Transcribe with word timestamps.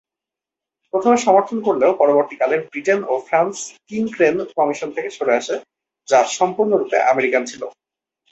প্রথমে 0.93 1.17
সমর্থন 1.17 1.57
করলেও 1.61 1.91
পরবর্তীকালে 1.93 2.55
ব্রিটেন 2.67 2.99
ও 3.03 3.23
ফ্রান্স 3.27 3.55
কিং-ক্রেন 3.87 4.35
কমিশন 4.57 4.89
থেকে 4.91 5.09
সরে 5.09 5.33
আসে 5.35 5.55
যা 6.07 6.19
সম্পূর্ণরূপে 6.37 6.97
আমেরিকান 7.11 7.43
ছিল। 7.45 7.61